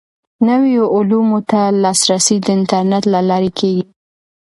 [0.47, 3.83] نویو علومو ته لاسرسی د انټرنیټ له لارې کیږي.